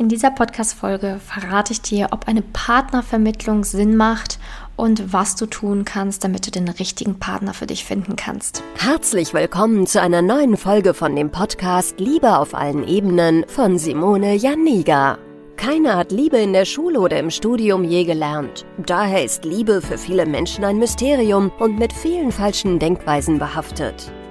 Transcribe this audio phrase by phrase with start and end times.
[0.00, 4.38] In dieser Podcast-Folge verrate ich dir, ob eine Partnervermittlung Sinn macht
[4.74, 8.62] und was du tun kannst, damit du den richtigen Partner für dich finden kannst.
[8.78, 14.36] Herzlich willkommen zu einer neuen Folge von dem Podcast Liebe auf allen Ebenen von Simone
[14.36, 15.18] Janiga.
[15.58, 18.64] Keiner hat Liebe in der Schule oder im Studium je gelernt.
[18.78, 24.10] Daher ist Liebe für viele Menschen ein Mysterium und mit vielen falschen Denkweisen behaftet.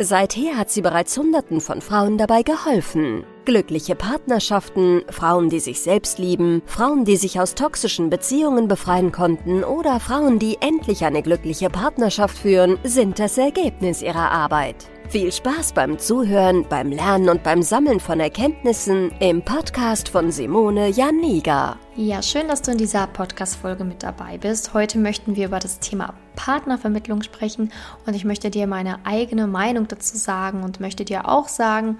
[0.00, 3.24] Seither hat sie bereits Hunderten von Frauen dabei geholfen.
[3.44, 9.62] Glückliche Partnerschaften, Frauen, die sich selbst lieben, Frauen, die sich aus toxischen Beziehungen befreien konnten
[9.62, 14.88] oder Frauen, die endlich eine glückliche Partnerschaft führen, sind das Ergebnis ihrer Arbeit.
[15.08, 20.88] Viel Spaß beim Zuhören, beim Lernen und beim Sammeln von Erkenntnissen im Podcast von Simone
[20.88, 21.76] Janiga.
[21.94, 24.74] Ja, schön, dass du in dieser Podcast-Folge mit dabei bist.
[24.74, 27.70] Heute möchten wir über das Thema Partnervermittlung sprechen
[28.04, 31.98] und ich möchte dir meine eigene Meinung dazu sagen und möchte dir auch sagen,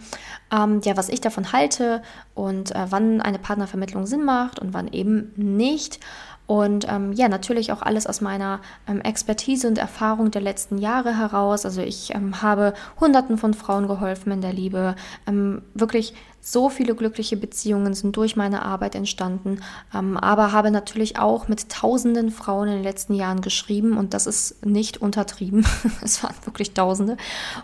[0.51, 2.03] ähm, ja, was ich davon halte
[2.35, 6.01] und äh, wann eine Partnervermittlung Sinn macht und wann eben nicht.
[6.47, 11.17] Und ähm, ja, natürlich auch alles aus meiner ähm, Expertise und Erfahrung der letzten Jahre
[11.17, 11.65] heraus.
[11.65, 14.95] Also ich ähm, habe Hunderten von Frauen geholfen in der Liebe,
[15.27, 16.15] ähm, wirklich
[16.47, 19.63] so viele glückliche Beziehungen sind durch meine Arbeit entstanden,
[19.95, 24.27] ähm, aber habe natürlich auch mit tausenden Frauen in den letzten Jahren geschrieben und das
[24.27, 25.67] ist nicht untertrieben.
[26.03, 27.17] es waren wirklich tausende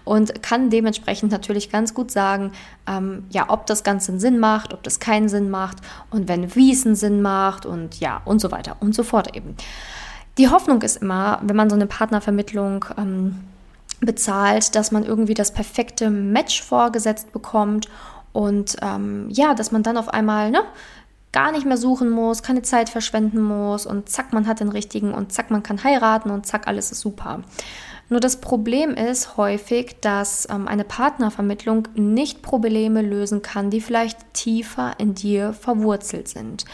[0.05, 2.53] und kann dementsprechend natürlich ganz gut sagen,
[2.87, 5.77] ähm, ja, ob das Ganze einen Sinn macht, ob das keinen Sinn macht
[6.11, 9.37] und wenn wie es einen Sinn macht und ja und so weiter und so fort
[9.37, 9.57] eben.
[10.39, 13.41] Die Hoffnung ist immer, wenn man so eine Partnervermittlung ähm,
[14.01, 17.91] bezahlt, dass man irgendwie das perfekte Match vorgesetzt bekommt
[18.33, 20.63] und ähm, ja, dass man dann auf einmal ne,
[21.33, 25.13] gar nicht mehr suchen muss, keine Zeit verschwenden muss und zack, man hat den richtigen
[25.13, 27.43] und zack, man kann heiraten und zack, alles ist super.
[28.13, 34.19] Nur das Problem ist häufig, dass ähm, eine Partnervermittlung nicht Probleme lösen kann, die vielleicht
[34.35, 36.65] tiefer in dir verwurzelt sind.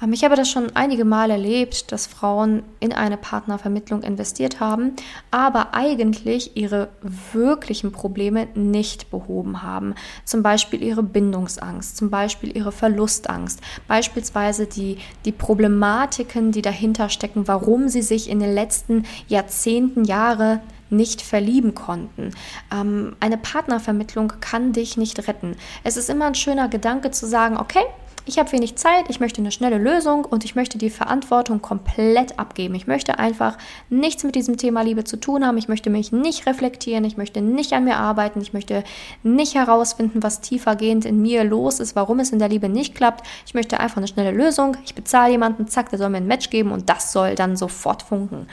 [0.00, 4.92] Ähm, ich habe das schon einige Mal erlebt, dass Frauen in eine Partnervermittlung investiert haben,
[5.32, 6.90] aber eigentlich ihre
[7.32, 9.96] wirklichen Probleme nicht behoben haben.
[10.24, 17.48] Zum Beispiel ihre Bindungsangst, zum Beispiel ihre Verlustangst, beispielsweise die, die Problematiken, die dahinter stecken,
[17.48, 22.30] warum sie sich in den letzten Jahrzehnten, Jahre nicht verlieben konnten.
[22.72, 25.56] Ähm, eine Partnervermittlung kann dich nicht retten.
[25.82, 27.84] Es ist immer ein schöner Gedanke zu sagen, okay,
[28.26, 32.38] ich habe wenig Zeit, ich möchte eine schnelle Lösung und ich möchte die Verantwortung komplett
[32.38, 32.74] abgeben.
[32.74, 33.58] Ich möchte einfach
[33.90, 35.58] nichts mit diesem Thema Liebe zu tun haben.
[35.58, 38.82] Ich möchte mich nicht reflektieren, ich möchte nicht an mir arbeiten, ich möchte
[39.22, 43.26] nicht herausfinden, was tiefergehend in mir los ist, warum es in der Liebe nicht klappt.
[43.46, 44.78] Ich möchte einfach eine schnelle Lösung.
[44.86, 48.02] Ich bezahle jemanden, zack, der soll mir ein Match geben und das soll dann sofort
[48.02, 48.46] funken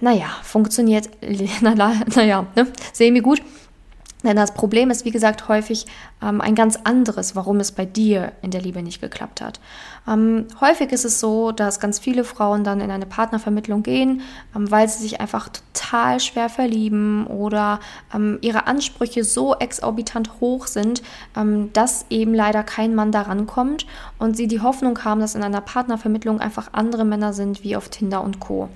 [0.00, 1.08] naja, funktioniert,
[1.60, 3.42] naja, na ne, semi gut.
[4.22, 5.86] Denn das Problem ist, wie gesagt, häufig
[6.22, 9.60] ähm, ein ganz anderes, warum es bei dir in der Liebe nicht geklappt hat.
[10.06, 14.22] Ähm, häufig ist es so, dass ganz viele Frauen dann in eine Partnervermittlung gehen,
[14.54, 17.80] ähm, weil sie sich einfach total schwer verlieben oder
[18.14, 21.02] ähm, ihre Ansprüche so exorbitant hoch sind,
[21.36, 23.86] ähm, dass eben leider kein Mann daran kommt
[24.18, 27.88] und sie die Hoffnung haben, dass in einer Partnervermittlung einfach andere Männer sind wie auf
[27.88, 28.68] Tinder und Co.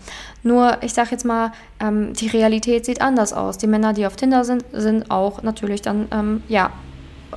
[0.43, 1.53] Nur, ich sage jetzt mal,
[1.85, 3.59] ähm, die Realität sieht anders aus.
[3.59, 6.71] Die Männer, die auf Tinder sind, sind auch natürlich dann, ja,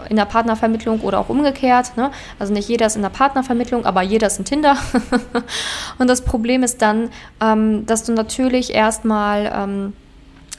[0.10, 1.98] in der Partnervermittlung oder auch umgekehrt.
[1.98, 2.12] Ne?
[2.40, 4.78] Also nicht jeder ist in der Partnervermittlung, aber jeder ist ein Tinder.
[5.98, 7.10] und das Problem ist dann,
[7.42, 9.94] ähm, dass du natürlich erstmal ähm,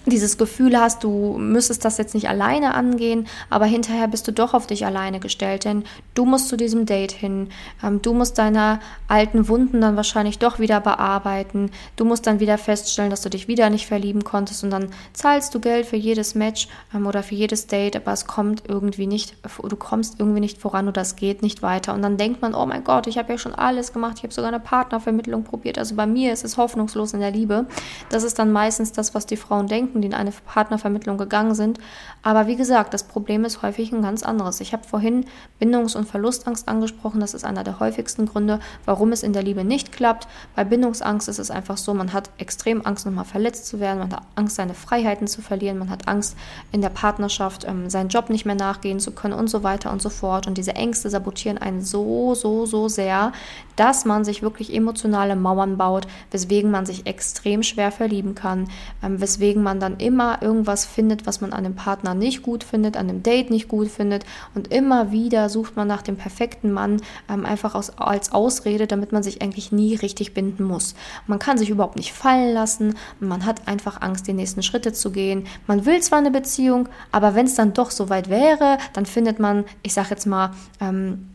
[0.07, 4.55] dieses Gefühl hast, du müsstest das jetzt nicht alleine angehen, aber hinterher bist du doch
[4.55, 7.51] auf dich alleine gestellt, denn du musst zu diesem Date hin,
[7.83, 12.59] ähm, du musst deine alten Wunden dann wahrscheinlich doch wieder bearbeiten, du musst dann wieder
[12.59, 16.35] feststellen, dass du dich wieder nicht verlieben konntest und dann zahlst du Geld für jedes
[16.35, 20.59] Match ähm, oder für jedes Date, aber es kommt irgendwie nicht, du kommst irgendwie nicht
[20.59, 21.95] voran oder es geht nicht weiter.
[21.95, 24.33] Und dann denkt man, oh mein Gott, ich habe ja schon alles gemacht, ich habe
[24.33, 27.67] sogar eine Partnervermittlung probiert, also bei mir ist es hoffnungslos in der Liebe.
[28.11, 31.55] Das ist dann meistens das, was die Frauen denken Gruppen, die in eine Partnervermittlung gegangen
[31.55, 31.79] sind.
[32.23, 34.61] Aber wie gesagt, das Problem ist häufig ein ganz anderes.
[34.61, 35.25] Ich habe vorhin
[35.59, 37.21] Bindungs- und Verlustangst angesprochen.
[37.21, 40.29] Das ist einer der häufigsten Gründe, warum es in der Liebe nicht klappt.
[40.55, 43.99] Bei Bindungsangst ist es einfach so, man hat extrem Angst, nochmal verletzt zu werden.
[43.99, 45.79] Man hat Angst, seine Freiheiten zu verlieren.
[45.79, 46.37] Man hat Angst,
[46.73, 50.03] in der Partnerschaft ähm, seinen Job nicht mehr nachgehen zu können und so weiter und
[50.03, 50.47] so fort.
[50.47, 53.33] Und diese Ängste sabotieren einen so, so, so sehr,
[53.77, 58.69] dass man sich wirklich emotionale Mauern baut, weswegen man sich extrem schwer verlieben kann,
[59.03, 62.65] ähm, weswegen man man dann immer irgendwas findet, was man an dem Partner nicht gut
[62.65, 64.25] findet, an dem Date nicht gut findet.
[64.55, 69.13] Und immer wieder sucht man nach dem perfekten Mann ähm, einfach aus, als Ausrede, damit
[69.13, 70.95] man sich eigentlich nie richtig binden muss.
[71.27, 72.95] Man kann sich überhaupt nicht fallen lassen.
[73.21, 75.47] Man hat einfach Angst, die nächsten Schritte zu gehen.
[75.67, 79.65] Man will zwar eine Beziehung, aber wenn es dann doch soweit wäre, dann findet man,
[79.83, 81.29] ich sage jetzt mal, ähm,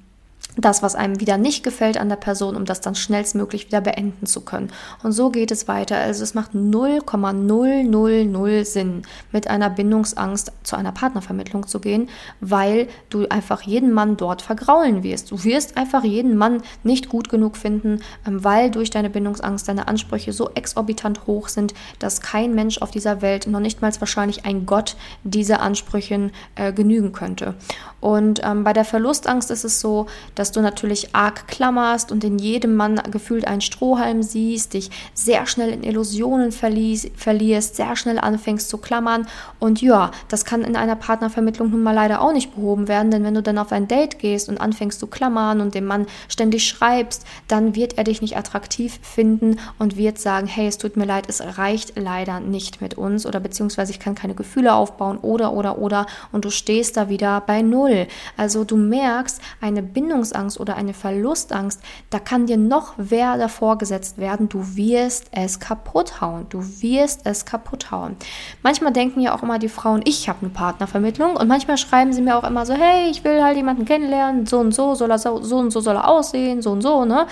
[0.58, 4.26] das, was einem wieder nicht gefällt an der Person, um das dann schnellstmöglich wieder beenden
[4.26, 4.72] zu können.
[5.02, 5.98] Und so geht es weiter.
[5.98, 12.10] Also es macht 0,000 Sinn, mit einer Bindungsangst zu einer Partnervermittlung zu gehen,
[12.40, 15.32] weil du einfach jeden Mann dort vergraulen wirst.
[15.32, 19.88] Du wirst einfach jeden Mann nicht gut genug finden, ähm, weil durch deine Bindungsangst deine
[19.88, 24.46] Ansprüche so exorbitant hoch sind, dass kein Mensch auf dieser Welt, noch nicht mal wahrscheinlich
[24.46, 27.56] ein Gott, diese Ansprüchen äh, genügen könnte.
[28.04, 32.38] Und ähm, bei der Verlustangst ist es so, dass du natürlich arg klammerst und in
[32.38, 38.68] jedem Mann gefühlt einen Strohhalm siehst, dich sehr schnell in Illusionen verlierst, sehr schnell anfängst
[38.68, 39.26] zu klammern.
[39.58, 43.24] Und ja, das kann in einer Partnervermittlung nun mal leider auch nicht behoben werden, denn
[43.24, 46.68] wenn du dann auf ein Date gehst und anfängst zu klammern und dem Mann ständig
[46.68, 51.06] schreibst, dann wird er dich nicht attraktiv finden und wird sagen, hey, es tut mir
[51.06, 55.54] leid, es reicht leider nicht mit uns oder beziehungsweise ich kann keine Gefühle aufbauen oder
[55.54, 57.93] oder oder und du stehst da wieder bei Null.
[58.38, 63.78] Also du merkst, eine Bindungs Bindungsangst oder eine Verlustangst, da kann dir noch wer davor
[63.78, 66.46] gesetzt werden, du wirst es kaputt hauen.
[66.50, 68.16] Du wirst es kaputt hauen.
[68.62, 72.22] Manchmal denken ja auch immer die Frauen, ich habe eine Partnervermittlung und manchmal schreiben sie
[72.22, 75.20] mir auch immer so, hey, ich will halt jemanden kennenlernen, so und so soll er
[75.20, 77.28] so, so und so soll er aussehen, so und so, ne?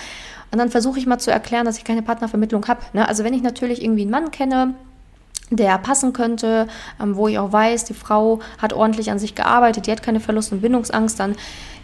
[0.52, 2.82] Und dann versuche ich mal zu erklären, dass ich keine Partnervermittlung habe.
[2.92, 3.08] Ne?
[3.08, 4.74] Also wenn ich natürlich irgendwie einen Mann kenne,
[5.52, 6.68] der passen könnte,
[7.00, 10.20] ähm, wo ich auch weiß, die Frau hat ordentlich an sich gearbeitet, die hat keine
[10.20, 11.36] Verlust- und Bindungsangst, dann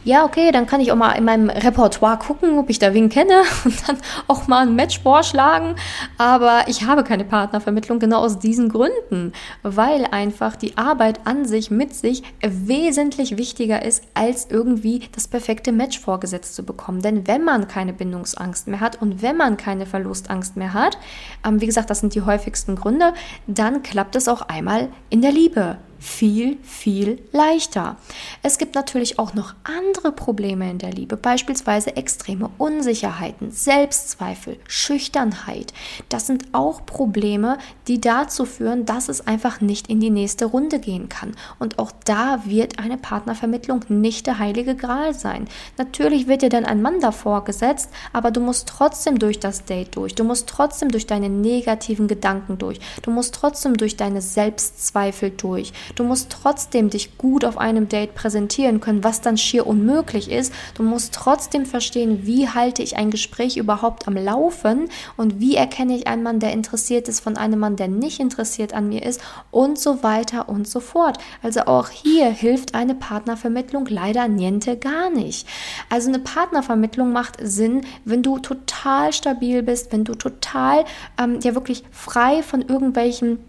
[0.03, 3.09] ja, okay, dann kann ich auch mal in meinem Repertoire gucken, ob ich da wen
[3.09, 3.97] kenne und dann
[4.27, 5.75] auch mal ein Match vorschlagen.
[6.17, 9.33] Aber ich habe keine Partnervermittlung genau aus diesen Gründen,
[9.63, 15.71] weil einfach die Arbeit an sich mit sich wesentlich wichtiger ist, als irgendwie das perfekte
[15.71, 17.01] Match vorgesetzt zu bekommen.
[17.01, 20.97] Denn wenn man keine Bindungsangst mehr hat und wenn man keine Verlustangst mehr hat,
[21.45, 23.13] ähm, wie gesagt, das sind die häufigsten Gründe,
[23.47, 27.97] dann klappt es auch einmal in der Liebe viel, viel leichter.
[28.43, 35.73] Es gibt natürlich auch noch andere Probleme in der Liebe, beispielsweise extreme Unsicherheiten, Selbstzweifel, Schüchternheit.
[36.09, 37.57] Das sind auch Probleme,
[37.87, 41.35] die dazu führen, dass es einfach nicht in die nächste Runde gehen kann.
[41.59, 45.47] Und auch da wird eine Partnervermittlung nicht der heilige Gral sein.
[45.77, 49.95] Natürlich wird dir dann ein Mann davor gesetzt, aber du musst trotzdem durch das Date
[49.95, 50.15] durch.
[50.15, 52.79] Du musst trotzdem durch deine negativen Gedanken durch.
[53.01, 55.73] Du musst trotzdem durch deine Selbstzweifel durch.
[55.95, 60.53] Du musst trotzdem dich gut auf einem Date präsentieren können, was dann schier unmöglich ist.
[60.75, 65.95] Du musst trotzdem verstehen, wie halte ich ein Gespräch überhaupt am Laufen und wie erkenne
[65.95, 69.21] ich einen Mann, der interessiert ist, von einem Mann, der nicht interessiert an mir ist
[69.51, 71.17] und so weiter und so fort.
[71.41, 75.47] Also auch hier hilft eine Partnervermittlung leider niente gar nicht.
[75.89, 80.85] Also eine Partnervermittlung macht Sinn, wenn du total stabil bist, wenn du total
[81.21, 83.39] ähm, ja wirklich frei von irgendwelchen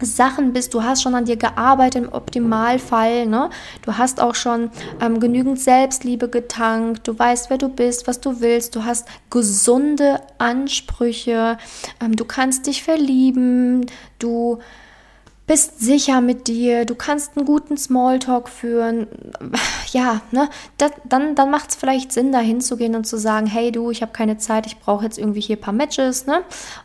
[0.00, 3.50] Sachen bist, du hast schon an dir gearbeitet im Optimalfall, ne?
[3.82, 8.40] Du hast auch schon ähm, genügend Selbstliebe getankt, du weißt, wer du bist, was du
[8.40, 11.58] willst, du hast gesunde Ansprüche,
[12.00, 13.86] ähm, du kannst dich verlieben,
[14.18, 14.58] du
[15.48, 19.08] bist sicher mit dir, du kannst einen guten Smalltalk führen.
[19.90, 23.72] Ja, ne, das, dann, dann macht es vielleicht Sinn, da hinzugehen und zu sagen, hey
[23.72, 26.42] du, ich habe keine Zeit, ich brauche jetzt irgendwie hier ein paar Matches, ne?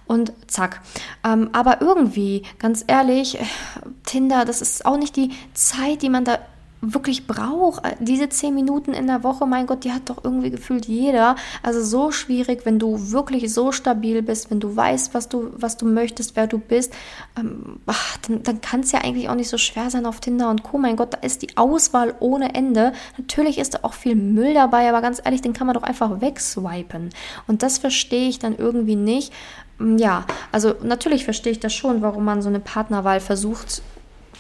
[0.07, 0.79] Und zack.
[1.25, 3.39] Ähm, aber irgendwie, ganz ehrlich,
[4.05, 6.39] Tinder, das ist auch nicht die Zeit, die man da
[6.83, 7.81] wirklich braucht.
[7.99, 11.35] Diese zehn Minuten in der Woche, mein Gott, die hat doch irgendwie gefühlt jeder.
[11.61, 15.77] Also so schwierig, wenn du wirklich so stabil bist, wenn du weißt, was du, was
[15.77, 16.93] du möchtest, wer du bist,
[17.39, 20.49] ähm, ach, dann, dann kann es ja eigentlich auch nicht so schwer sein auf Tinder
[20.49, 20.77] und Co.
[20.77, 22.91] Mein Gott, da ist die Auswahl ohne Ende.
[23.17, 26.19] Natürlich ist da auch viel Müll dabei, aber ganz ehrlich, den kann man doch einfach
[26.19, 27.09] wegswipen.
[27.47, 29.31] Und das verstehe ich dann irgendwie nicht.
[29.79, 33.81] Ja, also natürlich verstehe ich das schon, warum man so eine Partnerwahl versucht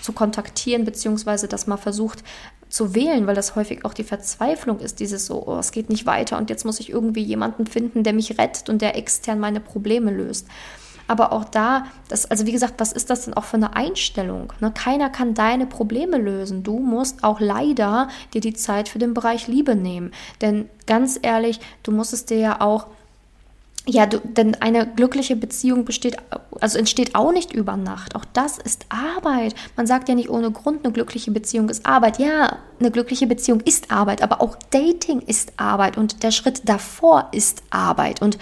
[0.03, 2.23] zu kontaktieren, beziehungsweise das mal versucht
[2.69, 6.05] zu wählen, weil das häufig auch die Verzweiflung ist, dieses so, oh, es geht nicht
[6.05, 9.59] weiter und jetzt muss ich irgendwie jemanden finden, der mich rettet und der extern meine
[9.59, 10.47] Probleme löst.
[11.07, 14.53] Aber auch da, das, also wie gesagt, was ist das denn auch für eine Einstellung?
[14.61, 14.71] Ne?
[14.73, 16.63] Keiner kann deine Probleme lösen.
[16.63, 20.11] Du musst auch leider dir die Zeit für den Bereich Liebe nehmen.
[20.41, 22.87] Denn ganz ehrlich, du musst es dir ja auch
[23.85, 26.15] ja, du, denn eine glückliche Beziehung besteht,
[26.61, 28.15] also entsteht auch nicht über Nacht.
[28.15, 29.55] Auch das ist Arbeit.
[29.75, 32.17] Man sagt ja nicht ohne Grund, eine glückliche Beziehung ist Arbeit.
[32.17, 37.27] Ja, eine glückliche Beziehung ist Arbeit, aber auch Dating ist Arbeit und der Schritt davor
[37.33, 38.21] ist Arbeit.
[38.21, 38.37] Und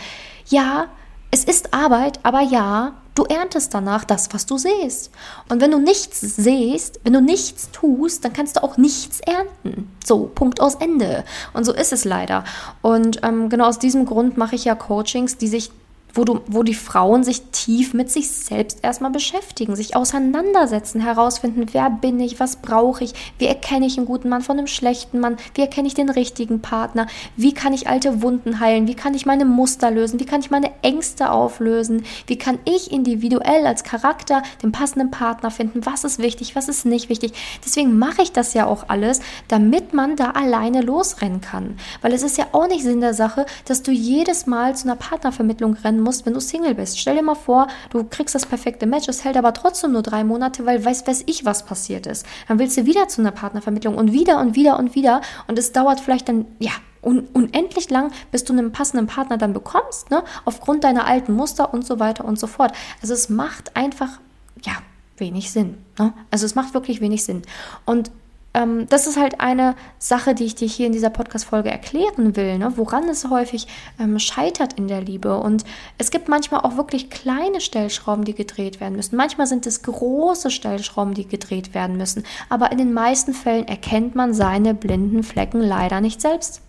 [0.48, 0.88] ja,
[1.32, 5.12] es ist Arbeit, aber ja, Du erntest danach das, was du siehst.
[5.50, 9.92] Und wenn du nichts siehst, wenn du nichts tust, dann kannst du auch nichts ernten.
[10.04, 11.26] So, Punkt aus Ende.
[11.54, 12.46] Und so ist es leider.
[12.82, 15.72] Und ähm, genau aus diesem Grund mache ich ja Coachings, die sich
[16.14, 21.68] wo, du, wo die Frauen sich tief mit sich selbst erstmal beschäftigen, sich auseinandersetzen, herausfinden,
[21.72, 25.20] wer bin ich, was brauche ich, wie erkenne ich einen guten Mann von einem schlechten
[25.20, 29.14] Mann, wie erkenne ich den richtigen Partner, wie kann ich alte Wunden heilen, wie kann
[29.14, 33.84] ich meine Muster lösen, wie kann ich meine Ängste auflösen, wie kann ich individuell als
[33.84, 37.34] Charakter den passenden Partner finden, was ist wichtig, was ist nicht wichtig.
[37.66, 41.78] Deswegen mache ich das ja auch alles, damit man da alleine losrennen kann.
[42.02, 44.96] Weil es ist ja auch nicht Sinn der Sache, dass du jedes Mal zu einer
[44.96, 47.00] Partnervermittlung rennen musst, wenn du Single bist.
[47.00, 50.24] Stell dir mal vor, du kriegst das perfekte Match, es hält aber trotzdem nur drei
[50.24, 52.26] Monate, weil weiß, weiß ich, was passiert ist.
[52.48, 55.72] Dann willst du wieder zu einer Partnervermittlung und wieder und wieder und wieder und es
[55.72, 60.24] dauert vielleicht dann, ja, un unendlich lang, bis du einen passenden Partner dann bekommst, ne?
[60.46, 62.74] aufgrund deiner alten Muster und so weiter und so fort.
[63.02, 64.20] Also es macht einfach,
[64.64, 64.74] ja,
[65.18, 65.78] wenig Sinn.
[65.98, 66.14] Ne?
[66.30, 67.44] Also es macht wirklich wenig Sinn.
[67.86, 68.12] Und
[68.54, 72.58] ähm, das ist halt eine Sache, die ich dir hier in dieser Podcast-Folge erklären will,
[72.58, 72.74] ne?
[72.76, 73.68] woran es häufig
[74.00, 75.38] ähm, scheitert in der Liebe.
[75.38, 75.64] Und
[75.98, 79.16] es gibt manchmal auch wirklich kleine Stellschrauben, die gedreht werden müssen.
[79.16, 82.24] Manchmal sind es große Stellschrauben, die gedreht werden müssen.
[82.50, 86.62] Aber in den meisten Fällen erkennt man seine blinden Flecken leider nicht selbst.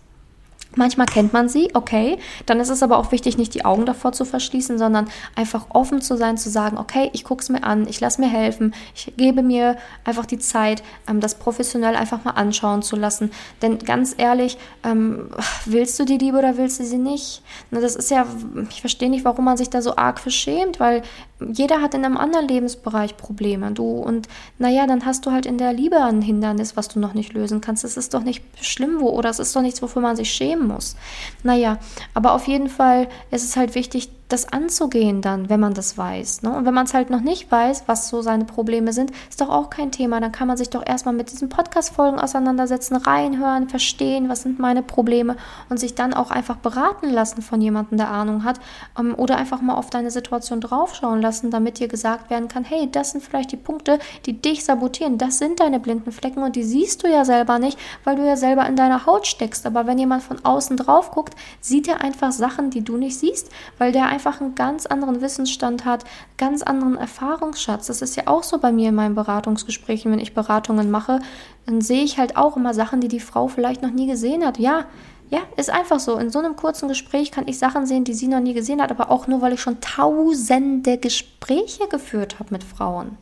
[0.75, 2.17] Manchmal kennt man sie, okay.
[2.45, 6.01] Dann ist es aber auch wichtig, nicht die Augen davor zu verschließen, sondern einfach offen
[6.01, 9.13] zu sein, zu sagen, okay, ich gucke es mir an, ich lasse mir helfen, ich
[9.17, 13.31] gebe mir einfach die Zeit, ähm, das professionell einfach mal anschauen zu lassen.
[13.61, 15.29] Denn ganz ehrlich, ähm,
[15.65, 17.43] willst du die Liebe oder willst du sie nicht?
[17.71, 18.25] Das ist ja,
[18.69, 21.03] ich verstehe nicht, warum man sich da so arg verschämt, weil
[21.51, 23.71] jeder hat in einem anderen Lebensbereich Probleme.
[23.71, 27.13] Du und naja, dann hast du halt in der Liebe ein Hindernis, was du noch
[27.13, 27.83] nicht lösen kannst.
[27.83, 30.67] Das ist doch nicht schlimm, wo, oder es ist doch nichts, wofür man sich schämen
[30.67, 30.95] muss.
[31.43, 31.77] Naja,
[32.13, 36.41] aber auf jeden Fall ist es halt wichtig, das anzugehen dann, wenn man das weiß.
[36.43, 36.55] Ne?
[36.55, 39.49] Und wenn man es halt noch nicht weiß, was so seine Probleme sind, ist doch
[39.49, 40.19] auch kein Thema.
[40.19, 44.81] Dann kann man sich doch erstmal mit diesen Podcast-Folgen auseinandersetzen, reinhören, verstehen, was sind meine
[44.81, 45.35] Probleme
[45.69, 48.59] und sich dann auch einfach beraten lassen von jemandem, der Ahnung hat.
[48.97, 52.89] Ähm, oder einfach mal auf deine Situation draufschauen lassen, damit dir gesagt werden kann, hey,
[52.91, 55.17] das sind vielleicht die Punkte, die dich sabotieren.
[55.17, 58.35] Das sind deine blinden Flecken und die siehst du ja selber nicht, weil du ja
[58.35, 59.65] selber in deiner Haut steckst.
[59.65, 63.51] Aber wenn jemand von außen drauf guckt, sieht er einfach Sachen, die du nicht siehst,
[63.77, 66.05] weil der einfach einfach einen ganz anderen Wissensstand hat,
[66.37, 67.87] ganz anderen Erfahrungsschatz.
[67.87, 71.19] Das ist ja auch so bei mir in meinen Beratungsgesprächen, wenn ich Beratungen mache,
[71.65, 74.59] dann sehe ich halt auch immer Sachen, die die Frau vielleicht noch nie gesehen hat.
[74.59, 74.85] Ja,
[75.29, 76.17] ja, ist einfach so.
[76.17, 78.91] In so einem kurzen Gespräch kann ich Sachen sehen, die sie noch nie gesehen hat,
[78.91, 83.17] aber auch nur, weil ich schon tausende Gespräche geführt habe mit Frauen.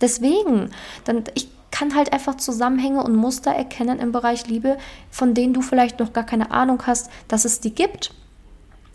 [0.00, 0.70] Deswegen,
[1.04, 4.76] dann ich kann halt einfach Zusammenhänge und Muster erkennen im Bereich Liebe,
[5.10, 8.12] von denen du vielleicht noch gar keine Ahnung hast, dass es die gibt.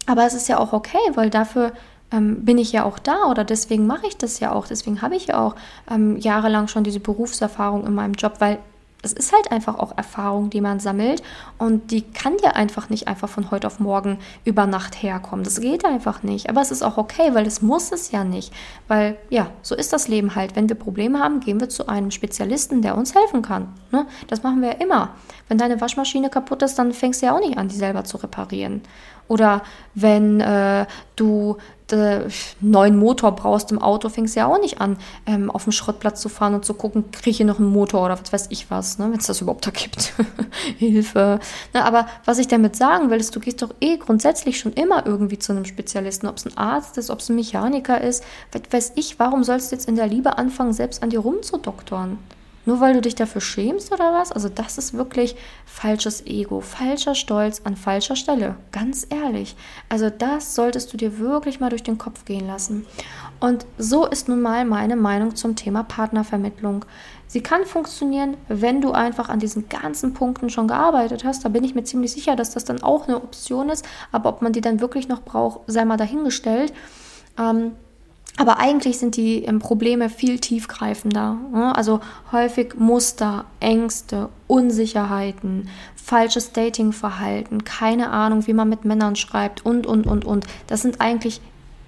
[0.06, 1.72] Aber es ist ja auch okay, weil dafür
[2.12, 4.68] ähm, bin ich ja auch da oder deswegen mache ich das ja auch.
[4.68, 5.56] Deswegen habe ich ja auch
[5.90, 8.60] ähm, jahrelang schon diese Berufserfahrung in meinem Job, weil
[9.06, 11.22] es ist halt einfach auch Erfahrung, die man sammelt
[11.60, 15.46] und die kann dir einfach nicht einfach von heute auf morgen über Nacht herkommen.
[15.46, 16.50] Das geht einfach nicht.
[16.50, 18.52] Aber es ist auch okay, weil es muss es ja nicht.
[18.88, 20.56] Weil ja, so ist das Leben halt.
[20.56, 23.68] Wenn wir Probleme haben, gehen wir zu einem Spezialisten, der uns helfen kann.
[23.92, 24.08] Ne?
[24.28, 25.10] Das machen wir ja immer.
[25.48, 28.18] Wenn deine Waschmaschine kaputt ist, dann fängst du ja auch nicht an, die selber zu
[28.18, 28.82] reparieren.
[29.28, 29.64] Oder
[29.94, 31.58] wenn äh, du
[31.92, 35.72] einen neuen Motor brauchst im Auto, fängst du ja auch nicht an, ähm, auf dem
[35.72, 38.48] Schrottplatz zu fahren und zu gucken, kriege ich hier noch einen Motor oder was weiß
[38.50, 40.14] ich was, ne, wenn es das überhaupt da gibt.
[40.78, 41.40] Hilfe.
[41.74, 44.74] Na, ne, aber was ich damit sagen will, ist, du gehst doch eh grundsätzlich schon
[44.74, 48.24] immer irgendwie zu einem Spezialisten, ob es ein Arzt ist, ob es ein Mechaniker ist,
[48.52, 52.18] was weiß ich, warum sollst du jetzt in der Liebe anfangen, selbst an dir rumzudoktoren?
[52.66, 54.32] Nur weil du dich dafür schämst oder was?
[54.32, 58.56] Also das ist wirklich falsches Ego, falscher Stolz an falscher Stelle.
[58.72, 59.56] Ganz ehrlich.
[59.88, 62.86] Also das solltest du dir wirklich mal durch den Kopf gehen lassen.
[63.40, 66.86] Und so ist nun mal meine Meinung zum Thema Partnervermittlung.
[67.28, 71.44] Sie kann funktionieren, wenn du einfach an diesen ganzen Punkten schon gearbeitet hast.
[71.44, 73.86] Da bin ich mir ziemlich sicher, dass das dann auch eine Option ist.
[74.12, 76.74] Aber ob man die dann wirklich noch braucht, sei mal dahingestellt.
[77.38, 77.74] Ähm,
[78.38, 81.38] aber eigentlich sind die ähm, Probleme viel tiefgreifender.
[81.54, 81.76] Ne?
[81.76, 82.02] Also
[82.32, 90.06] häufig Muster, Ängste, Unsicherheiten, falsches Datingverhalten, keine Ahnung, wie man mit Männern schreibt und, und,
[90.06, 90.46] und, und.
[90.68, 91.40] Das sind eigentlich,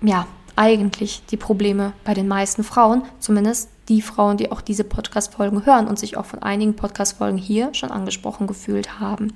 [0.01, 0.25] ja,
[0.55, 5.87] eigentlich die Probleme bei den meisten Frauen, zumindest die Frauen, die auch diese Podcast-Folgen hören
[5.87, 9.33] und sich auch von einigen Podcast-Folgen hier schon angesprochen gefühlt haben.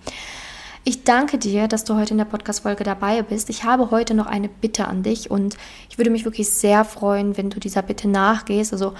[0.83, 3.51] Ich danke dir, dass du heute in der Podcast-Folge dabei bist.
[3.51, 5.55] Ich habe heute noch eine Bitte an dich und
[5.89, 8.73] ich würde mich wirklich sehr freuen, wenn du dieser Bitte nachgehst.
[8.73, 8.93] Also,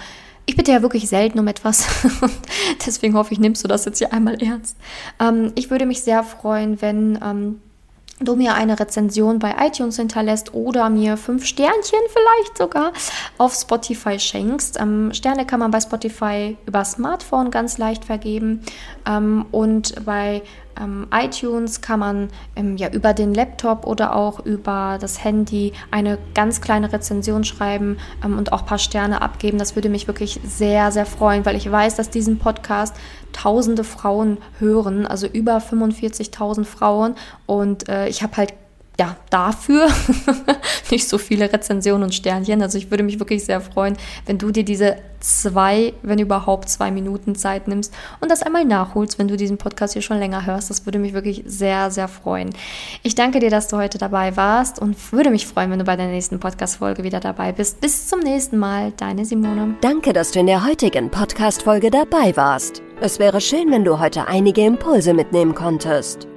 [0.46, 1.86] ich bitte ja wirklich selten um etwas.
[2.86, 4.76] Deswegen hoffe ich, nimmst du das jetzt hier einmal ernst.
[5.18, 7.60] Ähm, ich würde mich sehr freuen, wenn ähm,
[8.20, 12.92] du mir eine Rezension bei iTunes hinterlässt oder mir fünf Sternchen vielleicht sogar
[13.38, 14.78] auf Spotify schenkst.
[14.80, 18.62] Ähm, Sterne kann man bei Spotify über Smartphone ganz leicht vergeben
[19.06, 20.42] ähm, und bei
[20.80, 26.18] ähm, iTunes kann man ähm, ja über den Laptop oder auch über das Handy eine
[26.34, 29.58] ganz kleine Rezension schreiben ähm, und auch ein paar Sterne abgeben.
[29.58, 32.94] Das würde mich wirklich sehr, sehr freuen, weil ich weiß, dass diesen Podcast
[33.32, 37.14] tausende Frauen hören, also über 45.000 Frauen.
[37.46, 38.54] Und äh, ich habe halt
[38.98, 39.88] ja, dafür
[40.90, 42.62] nicht so viele Rezensionen und Sternchen.
[42.62, 43.96] Also ich würde mich wirklich sehr freuen,
[44.26, 49.18] wenn du dir diese zwei, wenn überhaupt zwei Minuten Zeit nimmst und das einmal nachholst,
[49.18, 50.68] wenn du diesen Podcast hier schon länger hörst.
[50.68, 52.50] Das würde mich wirklich sehr, sehr freuen.
[53.02, 55.96] Ich danke dir, dass du heute dabei warst und würde mich freuen, wenn du bei
[55.96, 57.80] der nächsten Podcast-Folge wieder dabei bist.
[57.80, 59.76] Bis zum nächsten Mal, deine Simone.
[59.80, 62.82] Danke, dass du in der heutigen Podcast-Folge dabei warst.
[63.00, 66.31] Es wäre schön, wenn du heute einige Impulse mitnehmen konntest.